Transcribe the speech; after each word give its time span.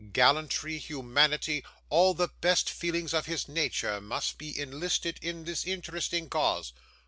Gallantry, 0.13 0.79
humanity, 0.79 1.63
all 1.91 2.15
the 2.15 2.29
best 2.41 2.71
feelings 2.71 3.13
of 3.13 3.27
his 3.27 3.47
nature, 3.47 4.01
must 4.01 4.39
be 4.39 4.59
enlisted 4.59 5.19
in 5.21 5.43
this 5.43 5.63
interesting 5.63 6.27
cause. 6.27 6.73